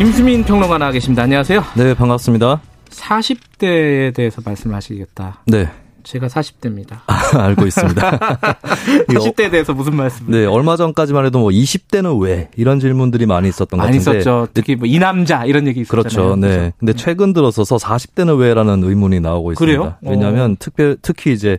김수민 0.00 0.42
평론가 0.44 0.78
나와 0.78 0.92
계십니다. 0.92 1.24
안녕하세요. 1.24 1.62
네, 1.76 1.92
반갑습니다. 1.92 2.62
40대에 2.88 4.14
대해서 4.14 4.40
말씀하시겠다. 4.42 5.42
네. 5.46 5.68
제가 6.02 6.26
40대입니다. 6.28 6.98
알고 7.38 7.66
있습니다. 7.66 8.10
40대에 9.08 9.50
대해서 9.50 9.72
무슨 9.72 9.96
말씀? 9.96 10.26
네, 10.30 10.44
얼마 10.46 10.76
전까지만 10.76 11.26
해도 11.26 11.38
뭐 11.38 11.50
20대는 11.50 12.20
왜 12.22 12.50
이런 12.56 12.80
질문들이 12.80 13.26
많이 13.26 13.48
있었던 13.48 13.78
것 13.78 13.84
많이 13.84 13.98
같은데. 13.98 14.18
있었죠. 14.18 14.48
특히 14.54 14.76
뭐 14.76 14.86
이 14.90 14.98
남자 14.98 15.44
이런 15.44 15.66
얘기 15.66 15.80
있었잖아요. 15.82 16.02
그렇죠. 16.02 16.36
네. 16.36 16.48
그렇죠? 16.48 16.72
근데 16.78 16.92
최근 16.94 17.32
들어서서 17.32 17.76
40대는 17.76 18.38
왜라는 18.38 18.82
의문이 18.82 19.20
나오고 19.20 19.52
있습니다. 19.52 19.78
그래요? 19.80 19.94
왜냐하면 20.02 20.52
어. 20.52 20.56
특별 20.58 20.96
특히 21.00 21.32
이제 21.32 21.58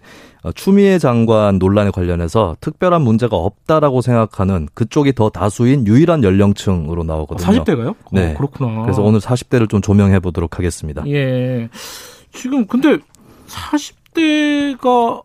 추미애 0.55 0.97
장관 0.97 1.59
논란에 1.59 1.91
관련해서 1.91 2.57
특별한 2.61 3.03
문제가 3.03 3.37
없다라고 3.37 4.01
생각하는 4.01 4.67
그쪽이 4.73 5.13
더 5.13 5.29
다수인 5.29 5.85
유일한 5.85 6.23
연령층으로 6.23 7.03
나오거든요. 7.03 7.63
40대가요? 7.63 7.95
네. 8.11 8.31
어, 8.33 8.37
그렇구나. 8.37 8.81
그래서 8.81 9.01
오늘 9.03 9.19
40대를 9.19 9.69
좀 9.69 9.81
조명해 9.81 10.19
보도록 10.19 10.57
하겠습니다. 10.57 11.03
예. 11.07 11.69
지금 12.33 12.65
근데 12.65 12.97
40 13.47 14.00
대가 14.13 15.21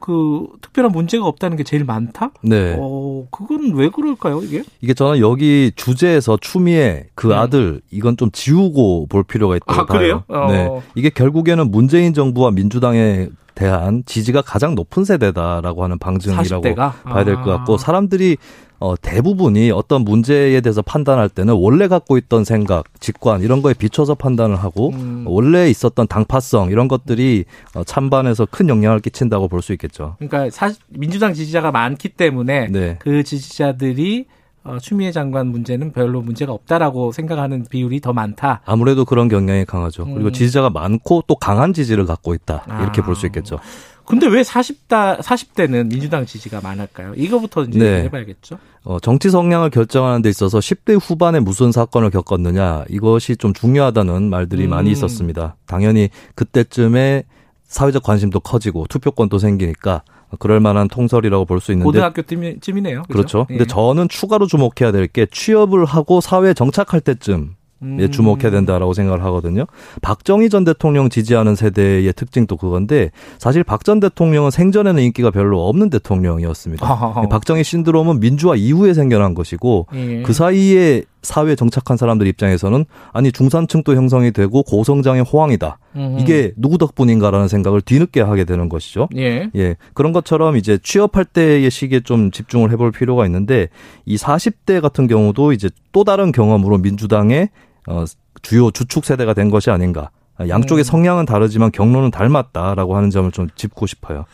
그 0.00 0.46
특별한 0.62 0.92
문제가 0.92 1.26
없다는 1.26 1.56
게 1.58 1.62
제일 1.62 1.84
많다? 1.84 2.30
네. 2.42 2.74
어, 2.78 3.26
그건 3.30 3.74
왜 3.74 3.90
그럴까요, 3.90 4.40
이게? 4.42 4.62
이게 4.80 4.94
저는 4.94 5.20
여기 5.20 5.72
주제에서 5.76 6.38
추미애 6.40 7.04
그 7.14 7.28
음. 7.28 7.32
아들 7.32 7.82
이건 7.90 8.16
좀 8.16 8.30
지우고 8.32 9.06
볼 9.08 9.22
필요가 9.22 9.56
있다고 9.56 9.80
아, 9.80 9.84
그래요? 9.84 10.24
봐요. 10.26 10.40
어. 10.40 10.50
네. 10.50 10.82
이게 10.94 11.10
결국에는 11.10 11.70
문재인 11.70 12.14
정부와 12.14 12.50
민주당에 12.50 13.28
대한 13.54 14.02
지지가 14.06 14.40
가장 14.42 14.74
높은 14.74 15.04
세대다라고 15.04 15.84
하는 15.84 15.98
방증이라고 15.98 16.64
40대가? 16.64 17.02
봐야 17.02 17.24
될것 17.24 17.46
아. 17.48 17.58
같고 17.58 17.76
사람들이 17.76 18.38
어, 18.80 18.94
대부분이 19.00 19.70
어떤 19.70 20.02
문제에 20.02 20.60
대해서 20.62 20.80
판단할 20.82 21.28
때는 21.28 21.54
원래 21.54 21.86
갖고 21.86 22.16
있던 22.16 22.44
생각, 22.44 22.84
직관 22.98 23.42
이런 23.42 23.60
거에 23.60 23.74
비춰서 23.74 24.14
판단을 24.14 24.56
하고 24.56 24.90
음. 24.94 25.24
원래 25.26 25.68
있었던 25.68 26.06
당파성 26.08 26.70
이런 26.70 26.88
것들이 26.88 27.44
어, 27.74 27.84
찬반에서 27.84 28.46
큰 28.50 28.68
영향을 28.68 29.00
끼친다고 29.00 29.48
볼 29.48 29.60
수 29.60 29.72
있겠죠. 29.74 30.16
그러니까 30.18 30.48
사 30.50 30.72
민주당 30.88 31.34
지지자가 31.34 31.70
많기 31.70 32.08
때문에 32.08 32.68
네. 32.68 32.96
그 32.98 33.22
지지자들이 33.22 34.24
어, 34.64 34.78
추미애 34.78 35.10
장관 35.12 35.46
문제는 35.48 35.92
별로 35.92 36.20
문제가 36.22 36.52
없다라고 36.52 37.12
생각하는 37.12 37.64
비율이 37.68 38.00
더 38.00 38.12
많다. 38.14 38.60
아무래도 38.64 39.04
그런 39.04 39.28
경향이 39.28 39.64
강하죠. 39.66 40.04
그리고 40.04 40.28
음. 40.28 40.32
지지자가 40.32 40.70
많고 40.70 41.24
또 41.26 41.34
강한 41.34 41.72
지지를 41.74 42.06
갖고 42.06 42.32
있다. 42.34 42.64
이렇게 42.80 43.00
아. 43.02 43.04
볼수 43.04 43.26
있겠죠. 43.26 43.58
근데 44.06 44.26
왜 44.26 44.42
40다 44.42 45.20
40대는 45.20 45.88
민주당 45.90 46.26
지지가 46.26 46.60
많을까요? 46.60 47.14
이거부터 47.16 47.62
이제 47.64 47.78
네. 47.78 48.02
해봐야겠죠. 48.04 48.58
어, 48.84 48.98
정치 49.00 49.30
성향을 49.30 49.70
결정하는 49.70 50.22
데 50.22 50.28
있어서 50.28 50.58
10대 50.58 50.98
후반에 51.00 51.40
무슨 51.40 51.70
사건을 51.72 52.10
겪었느냐 52.10 52.84
이것이 52.88 53.36
좀 53.36 53.52
중요하다는 53.52 54.30
말들이 54.30 54.64
음. 54.64 54.70
많이 54.70 54.90
있었습니다. 54.90 55.56
당연히 55.66 56.08
그때쯤에 56.34 57.24
사회적 57.64 58.02
관심도 58.02 58.40
커지고 58.40 58.86
투표권도 58.88 59.38
생기니까 59.38 60.02
그럴 60.38 60.60
만한 60.60 60.88
통설이라고 60.88 61.44
볼 61.44 61.60
수 61.60 61.72
있는데 61.72 61.84
고등학교 61.84 62.22
쯤이네요. 62.22 63.02
그렇죠. 63.10 63.46
예. 63.50 63.54
근데 63.56 63.66
저는 63.66 64.08
추가로 64.08 64.46
주목해야 64.46 64.92
될 64.92 65.06
게 65.08 65.26
취업을 65.30 65.84
하고 65.84 66.20
사회에 66.20 66.54
정착할 66.54 67.00
때쯤 67.00 67.50
예, 67.50 67.59
음. 67.82 68.10
주목해야 68.10 68.50
된다라고 68.50 68.92
생각을 68.94 69.24
하거든요. 69.24 69.66
박정희 70.02 70.50
전 70.50 70.64
대통령 70.64 71.08
지지하는 71.08 71.54
세대의 71.54 72.12
특징도 72.14 72.56
그건데 72.56 73.10
사실 73.38 73.64
박 73.64 73.80
전 73.82 73.98
대통령은 74.00 74.50
생전에는 74.50 75.02
인기가 75.02 75.30
별로 75.30 75.66
없는 75.66 75.88
대통령이었습니다. 75.88 76.86
아하하. 76.86 77.22
박정희 77.28 77.64
신드롬은 77.64 78.20
민주화 78.20 78.56
이후에 78.56 78.92
생겨난 78.92 79.34
것이고 79.34 79.86
예. 79.94 80.22
그 80.22 80.32
사이에 80.34 81.02
사회에 81.22 81.54
정착한 81.54 81.96
사람들 81.96 82.26
입장에서는 82.26 82.84
아니 83.12 83.32
중산층도 83.32 83.94
형성이 83.94 84.32
되고 84.32 84.62
고성장의 84.62 85.22
호황이다. 85.24 85.78
음. 85.96 86.16
이게 86.20 86.52
누구 86.56 86.78
덕분인가라는 86.78 87.48
생각을 87.48 87.80
뒤늦게 87.80 88.20
하게 88.20 88.44
되는 88.44 88.68
것이죠. 88.68 89.08
예. 89.16 89.50
예. 89.56 89.76
그런 89.94 90.12
것처럼 90.12 90.56
이제 90.56 90.78
취업할 90.82 91.24
때의 91.24 91.70
시기에 91.70 92.00
좀 92.00 92.30
집중을 92.30 92.70
해볼 92.72 92.92
필요가 92.92 93.24
있는데 93.26 93.68
이 94.04 94.16
40대 94.16 94.80
같은 94.80 95.06
경우도 95.06 95.52
이제 95.52 95.68
또 95.92 96.04
다른 96.04 96.32
경험으로 96.32 96.78
민주당의 96.78 97.48
어, 97.86 98.04
주요 98.42 98.70
주축 98.70 99.04
세대가 99.04 99.34
된 99.34 99.50
것이 99.50 99.70
아닌가. 99.70 100.10
양쪽의 100.48 100.82
음. 100.82 100.84
성향은 100.84 101.26
다르지만 101.26 101.70
경로는 101.70 102.10
닮았다라고 102.10 102.96
하는 102.96 103.10
점을 103.10 103.30
좀 103.30 103.48
짚고 103.54 103.86
싶어요. 103.86 104.24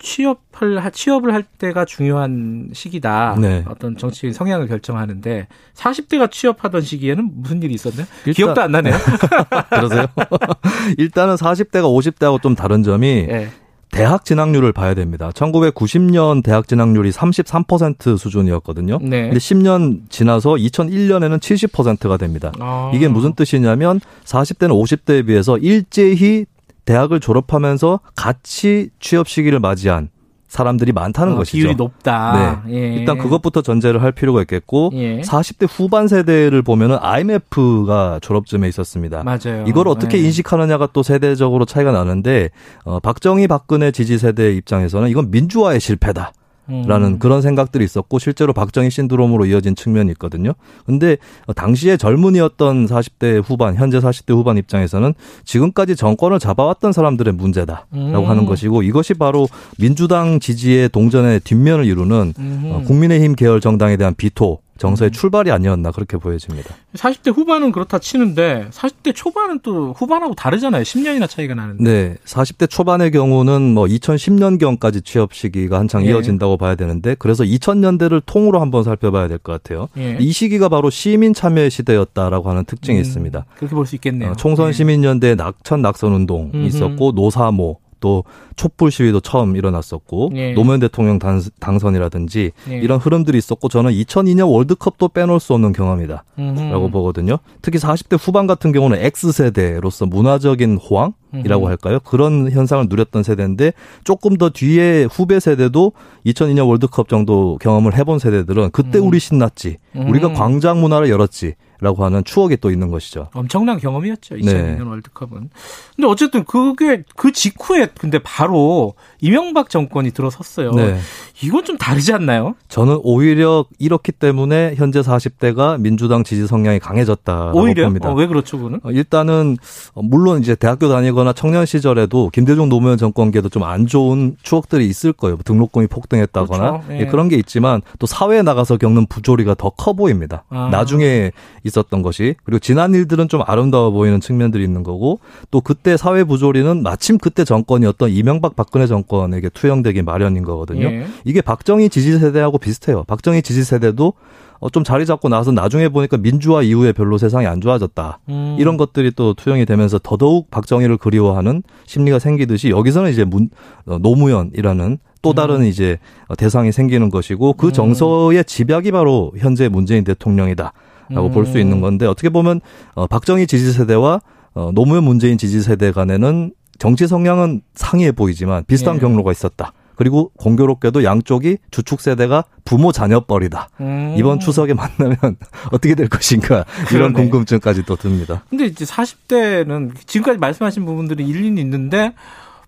취업을 0.00 0.84
하- 0.84 0.90
취업을 0.90 1.32
할 1.32 1.42
때가 1.44 1.84
중요한 1.86 2.68
시기다. 2.74 3.36
네. 3.40 3.64
어떤 3.68 3.96
정치인 3.96 4.32
성향을 4.34 4.66
결정하는데 4.68 5.46
40대가 5.74 6.30
취업하던 6.30 6.82
시기에는 6.82 7.30
무슨 7.36 7.62
일이 7.62 7.74
있었나요? 7.74 8.06
일단- 8.26 8.34
기억도 8.34 8.60
안 8.62 8.72
나네요. 8.72 8.94
그러세요? 9.70 10.06
일단은 10.98 11.36
40대가 11.36 11.84
50대하고 11.84 12.42
좀 12.42 12.54
다른 12.54 12.82
점이 12.82 13.06
예. 13.30 13.48
대학 13.94 14.24
진학률을 14.24 14.72
봐야 14.72 14.94
됩니다. 14.94 15.30
1990년 15.30 16.42
대학 16.42 16.66
진학률이 16.66 17.12
33% 17.12 18.18
수준이었거든요. 18.18 18.98
네. 19.00 19.22
근데 19.22 19.36
10년 19.36 20.10
지나서 20.10 20.54
2001년에는 20.54 21.38
70%가 21.38 22.16
됩니다. 22.16 22.50
아. 22.58 22.90
이게 22.92 23.06
무슨 23.06 23.34
뜻이냐면 23.34 24.00
40대는 24.24 24.70
50대에 24.70 25.24
비해서 25.24 25.58
일제히 25.58 26.44
대학을 26.86 27.20
졸업하면서 27.20 28.00
같이 28.16 28.90
취업 28.98 29.28
시기를 29.28 29.60
맞이한 29.60 30.08
사람들이 30.54 30.92
많다는 30.92 31.32
어, 31.32 31.36
것이죠. 31.38 31.56
비율이 31.56 31.74
높다. 31.74 32.62
네. 32.66 32.76
예. 32.76 32.94
일단 32.94 33.18
그것부터 33.18 33.60
전제를 33.60 34.02
할 34.02 34.12
필요가 34.12 34.40
있겠고 34.42 34.92
예. 34.94 35.20
40대 35.20 35.66
후반 35.68 36.06
세대를 36.06 36.62
보면은 36.62 36.96
IMF가 37.00 38.20
졸업쯤에 38.22 38.68
있었습니다. 38.68 39.24
맞아요. 39.24 39.64
이걸 39.66 39.88
어떻게 39.88 40.18
예. 40.18 40.22
인식하느냐가 40.22 40.88
또 40.92 41.02
세대적으로 41.02 41.64
차이가 41.64 41.90
나는데 41.90 42.50
어, 42.84 43.00
박정희 43.00 43.48
박근혜 43.48 43.90
지지 43.90 44.16
세대 44.16 44.52
입장에서는 44.52 45.08
이건 45.08 45.32
민주화의 45.32 45.80
실패다. 45.80 46.32
라는 46.66 47.14
음. 47.14 47.18
그런 47.18 47.42
생각들이 47.42 47.84
있었고 47.84 48.18
실제로 48.18 48.52
박정희 48.52 48.90
신드롬으로 48.90 49.44
이어진 49.46 49.74
측면이 49.74 50.10
있거든요. 50.12 50.54
근데 50.86 51.18
어, 51.46 51.52
당시에 51.52 51.96
젊은이였던 51.96 52.86
40대 52.86 53.42
후반, 53.44 53.74
현재 53.76 53.98
40대 53.98 54.34
후반 54.34 54.56
입장에서는 54.56 55.12
지금까지 55.44 55.94
정권을 55.94 56.38
잡아왔던 56.38 56.92
사람들의 56.92 57.34
문제다라고 57.34 57.84
음. 57.92 58.28
하는 58.28 58.46
것이고 58.46 58.82
이것이 58.82 59.14
바로 59.14 59.46
민주당 59.78 60.40
지지의 60.40 60.88
동전의 60.88 61.40
뒷면을 61.40 61.84
이루는 61.84 62.34
음. 62.38 62.70
어, 62.72 62.82
국민의힘 62.86 63.34
계열 63.34 63.60
정당에 63.60 63.96
대한 63.96 64.14
비토 64.14 64.63
정서의 64.78 65.12
출발이 65.12 65.50
아니었나 65.52 65.92
그렇게 65.92 66.16
보여집니다. 66.16 66.74
40대 66.96 67.32
후반은 67.34 67.70
그렇다 67.72 67.98
치는데 68.00 68.68
40대 68.72 69.14
초반은 69.14 69.60
또 69.62 69.92
후반하고 69.92 70.34
다르잖아요. 70.34 70.82
10년이나 70.82 71.28
차이가 71.28 71.54
나는데. 71.54 71.84
네, 71.84 72.16
40대 72.24 72.68
초반의 72.68 73.10
경우는 73.12 73.74
뭐 73.74 73.86
2010년경까지 73.86 75.04
취업 75.04 75.32
시기가 75.34 75.78
한창 75.78 76.04
예. 76.04 76.10
이어진다고 76.10 76.56
봐야 76.56 76.74
되는데 76.74 77.14
그래서 77.18 77.44
2000년대를 77.44 78.22
통으로 78.26 78.60
한번 78.60 78.82
살펴봐야 78.84 79.28
될 79.28 79.38
것 79.38 79.52
같아요. 79.52 79.88
예. 79.96 80.16
이 80.20 80.32
시기가 80.32 80.68
바로 80.68 80.90
시민 80.90 81.34
참여 81.34 81.68
시대였다라고 81.68 82.48
하는 82.50 82.64
특징이 82.64 82.98
음, 82.98 83.00
있습니다. 83.02 83.44
그렇게 83.56 83.74
볼 83.74 83.84
수 83.86 83.94
있겠네요. 83.96 84.30
어, 84.30 84.36
총선 84.36 84.68
예. 84.68 84.72
시민연대 84.72 85.34
낙천 85.34 85.82
낙선 85.82 86.12
운동이 86.14 86.50
음흠. 86.54 86.66
있었고 86.66 87.12
노사모 87.12 87.78
또 88.04 88.22
촛불 88.54 88.90
시위도 88.90 89.20
처음 89.20 89.56
일어났었고 89.56 90.32
예. 90.34 90.52
노무현 90.52 90.78
대통령 90.78 91.18
단, 91.18 91.40
당선이라든지 91.58 92.52
예. 92.68 92.76
이런 92.76 92.98
흐름들이 92.98 93.38
있었고 93.38 93.70
저는 93.70 93.92
2002년 93.92 94.52
월드컵도 94.52 95.08
빼놓을 95.08 95.40
수 95.40 95.54
없는 95.54 95.72
경험이다. 95.72 96.22
음흠. 96.38 96.60
라고 96.70 96.90
보거든요. 96.90 97.38
특히 97.62 97.78
40대 97.78 98.18
후반 98.20 98.46
같은 98.46 98.72
경우는 98.72 98.98
X세대로서 98.98 100.04
문화적인 100.04 100.76
호황 100.76 101.14
이라고 101.32 101.62
음흠. 101.64 101.70
할까요? 101.70 101.98
그런 102.04 102.50
현상을 102.50 102.84
누렸던 102.90 103.22
세대인데 103.22 103.72
조금 104.04 104.36
더 104.36 104.50
뒤에 104.50 105.04
후배 105.04 105.40
세대도 105.40 105.92
2002년 106.26 106.68
월드컵 106.68 107.08
정도 107.08 107.56
경험을 107.62 107.96
해본 107.96 108.18
세대들은 108.18 108.72
그때 108.72 108.98
음. 108.98 109.06
우리 109.06 109.18
신났지. 109.18 109.78
음. 109.96 110.10
우리가 110.10 110.34
광장 110.34 110.82
문화를 110.82 111.08
열었지. 111.08 111.54
라고 111.84 112.02
하는 112.04 112.24
추억이 112.24 112.56
또 112.56 112.70
있는 112.70 112.90
것이죠. 112.90 113.28
엄청난 113.34 113.78
경험이었죠. 113.78 114.36
2002년 114.36 114.78
네. 114.78 114.80
월드컵은. 114.80 115.50
근데 115.94 116.08
어쨌든 116.08 116.44
그게 116.44 117.02
그 117.14 117.30
직후에 117.30 117.88
근데 117.98 118.18
바로 118.18 118.94
이명박 119.20 119.68
정권이 119.68 120.12
들어섰어요. 120.12 120.72
네. 120.72 120.98
이건 121.42 121.64
좀 121.64 121.76
다르지 121.76 122.12
않나요? 122.14 122.54
저는 122.68 123.00
오히려 123.02 123.66
이렇기 123.78 124.12
때문에 124.12 124.74
현재 124.76 125.02
40대가 125.02 125.78
민주당 125.78 126.24
지지 126.24 126.46
성향이 126.46 126.78
강해졌다라고 126.78 127.58
오히려 127.60 127.84
봅니다. 127.84 128.10
어, 128.10 128.14
왜 128.14 128.26
그렇죠, 128.26 128.58
그는? 128.58 128.80
어, 128.82 128.90
일단은 128.90 129.58
어, 129.92 130.00
물론 130.02 130.40
이제 130.40 130.54
대학교 130.54 130.88
다니거나 130.88 131.34
청년 131.34 131.66
시절에도 131.66 132.30
김대중 132.32 132.68
노무현 132.70 132.96
정권계도 132.96 133.50
좀 133.50 133.64
안 133.64 133.86
좋은 133.86 134.36
추억들이 134.42 134.86
있을 134.88 135.12
거예요. 135.12 135.36
뭐 135.36 135.42
등록금이 135.44 135.86
폭등했다거나 135.88 136.70
그렇죠. 136.70 136.92
예. 136.92 137.00
예, 137.00 137.06
그런 137.06 137.28
게 137.28 137.36
있지만 137.36 137.80
또 137.98 138.06
사회에 138.06 138.42
나가서 138.42 138.76
겪는 138.78 139.06
부조리가 139.06 139.54
더 139.54 139.70
커 139.76 139.92
보입니다. 139.92 140.44
아. 140.50 140.68
나중에 140.70 141.32
있었던 141.74 142.02
것이 142.02 142.36
그리고 142.44 142.58
지난 142.58 142.94
일들은 142.94 143.28
좀 143.28 143.42
아름다워 143.44 143.90
보이는 143.90 144.20
측면들이 144.20 144.62
있는 144.62 144.82
거고 144.82 145.20
또 145.50 145.60
그때 145.60 145.96
사회 145.96 146.24
부조리는 146.24 146.82
마침 146.82 147.18
그때 147.18 147.44
정권이었던 147.44 148.10
이명박 148.10 148.56
박근혜 148.56 148.86
정권에게 148.86 149.48
투영되기 149.50 150.02
마련인 150.02 150.44
거거든요. 150.44 150.86
예. 150.86 151.06
이게 151.24 151.40
박정희 151.40 151.88
지지 151.88 152.18
세대하고 152.18 152.58
비슷해요. 152.58 153.04
박정희 153.04 153.42
지지 153.42 153.64
세대도 153.64 154.14
어, 154.60 154.70
좀 154.70 154.84
자리 154.84 155.04
잡고 155.04 155.28
나서 155.28 155.52
나중에 155.52 155.88
보니까 155.88 156.16
민주화 156.16 156.62
이후에 156.62 156.92
별로 156.92 157.18
세상이 157.18 157.46
안 157.46 157.60
좋아졌다. 157.60 158.20
음. 158.28 158.56
이런 158.58 158.76
것들이 158.76 159.10
또 159.10 159.34
투영이 159.34 159.66
되면서 159.66 159.98
더더욱 160.02 160.50
박정희를 160.50 160.96
그리워하는 160.96 161.62
심리가 161.86 162.18
생기듯이 162.18 162.70
여기서는 162.70 163.10
이제 163.10 163.24
문, 163.24 163.50
어, 163.86 163.98
노무현이라는 163.98 164.98
또 165.20 165.32
다른 165.32 165.56
음. 165.56 165.64
이제 165.64 165.98
어, 166.28 166.36
대상이 166.36 166.72
생기는 166.72 167.10
것이고 167.10 167.54
그 167.54 167.72
정서의 167.72 168.44
집약이 168.44 168.92
바로 168.92 169.32
현재 169.36 169.68
문재인 169.68 170.04
대통령이다라고 170.04 170.74
음. 171.10 171.32
볼수 171.32 171.58
있는 171.58 171.80
건데 171.80 172.06
어떻게 172.06 172.28
보면 172.28 172.60
어, 172.94 173.06
박정희 173.06 173.46
지지 173.46 173.72
세대와 173.72 174.20
어, 174.54 174.70
노무현 174.74 175.04
문재인 175.04 175.36
지지 175.38 175.62
세대 175.62 175.92
간에는 175.92 176.52
정치 176.78 177.06
성향은 177.06 177.62
상이해 177.74 178.12
보이지만 178.12 178.64
비슷한 178.66 178.96
예. 178.96 179.00
경로가 179.00 179.32
있었다. 179.32 179.72
그리고 179.96 180.30
공교롭게도 180.36 181.04
양쪽이 181.04 181.58
주축 181.70 182.00
세대가 182.00 182.44
부모 182.64 182.90
자녀뻘이다. 182.92 183.68
음. 183.80 184.14
이번 184.18 184.40
추석에 184.40 184.74
만나면 184.74 185.16
어떻게 185.70 185.94
될 185.94 186.08
것인가 186.08 186.64
이런 186.90 187.12
그러네. 187.12 187.14
궁금증까지 187.14 187.84
또 187.84 187.96
듭니다. 187.96 188.42
근데 188.50 188.66
이제 188.66 188.84
40대는 188.84 189.92
지금까지 190.06 190.38
말씀하신 190.38 190.84
부분들이 190.84 191.26
일리는 191.26 191.58
있는데 191.58 192.12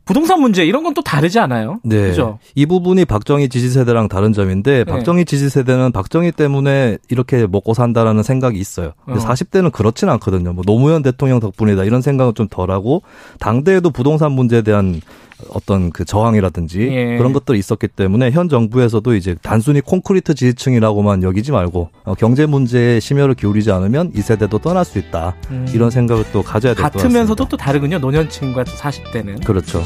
부동산 0.06 0.40
문제 0.40 0.64
이런 0.64 0.82
건 0.82 0.94
또 0.96 1.02
다르지 1.02 1.38
않아요? 1.40 1.78
네. 1.82 2.08
그죠? 2.08 2.38
이 2.54 2.64
부분이 2.64 3.04
박정희 3.04 3.50
지지 3.50 3.68
세대랑 3.68 4.08
다른 4.08 4.32
점인데 4.32 4.78
네. 4.78 4.84
박정희 4.84 5.26
지지 5.26 5.50
세대는 5.50 5.92
박정희 5.92 6.32
때문에 6.32 6.96
이렇게 7.10 7.46
먹고 7.46 7.74
산다라는 7.74 8.22
생각이 8.22 8.58
있어요. 8.58 8.92
근데 9.04 9.20
어. 9.20 9.22
40대는 9.22 9.72
그렇진 9.72 10.08
않거든요. 10.08 10.54
뭐 10.54 10.64
노무현 10.64 11.02
대통령 11.02 11.38
덕분이다 11.40 11.84
이런 11.84 12.00
생각은 12.00 12.32
좀 12.34 12.48
덜하고 12.48 13.02
당대에도 13.40 13.90
부동산 13.90 14.32
문제에 14.32 14.62
대한 14.62 15.02
어떤 15.50 15.90
그 15.90 16.06
저항이라든지 16.06 16.80
예. 16.80 17.18
그런 17.18 17.34
것들이 17.34 17.58
있었기 17.58 17.88
때문에 17.88 18.30
현 18.30 18.48
정부에서도 18.48 19.14
이제 19.16 19.36
단순히 19.42 19.82
콘크리트 19.82 20.32
지지층이라고만 20.34 21.22
여기지 21.24 21.52
말고 21.52 21.90
어, 22.04 22.14
경제 22.14 22.46
문제에 22.46 23.00
심혈을 23.00 23.34
기울이지 23.34 23.70
않으면 23.70 24.12
이 24.14 24.22
세대도 24.22 24.60
떠날 24.60 24.86
수 24.86 24.98
있다 24.98 25.34
음. 25.50 25.66
이런 25.74 25.90
생각을 25.90 26.24
또 26.32 26.42
가져야 26.42 26.72
될 26.72 26.82
것 26.84 26.92
같습니다. 26.94 27.02
같으면서도 27.08 27.48
또 27.50 27.56
다르군요. 27.58 27.98
노년층과 27.98 28.64
40대는. 28.64 29.44
그렇죠. 29.44 29.82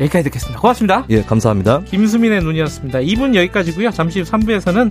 여기까지 0.00 0.24
듣겠습니다. 0.24 0.60
고맙습니다. 0.60 1.04
예, 1.10 1.22
감사합니다. 1.22 1.80
김수민의 1.84 2.40
눈이었습니다. 2.42 2.98
2분 3.00 3.34
여기까지고요. 3.34 3.90
잠시 3.90 4.20
후 4.20 4.26
3부에서는 4.30 4.90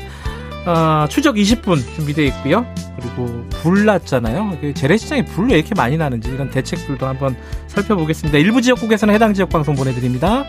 어, 0.67 1.05
추적 1.09 1.35
20분 1.35 1.77
준비되어 1.95 2.25
있고요. 2.25 2.65
그리고 2.99 3.45
불 3.61 3.85
났잖아요. 3.85 4.57
그 4.61 4.73
재래시장에 4.73 5.23
불 5.25 5.49
왜 5.51 5.57
이렇게 5.59 5.75
많이 5.75 5.95
나는지 5.95 6.29
이런 6.29 6.49
대책들도 6.49 7.05
한번 7.05 7.35
살펴보겠습니다. 7.67 8.37
일부 8.39 8.61
지역국에서는 8.61 9.13
해당 9.13 9.33
지역 9.35 9.49
방송 9.49 9.75
보내드립니다. 9.75 10.43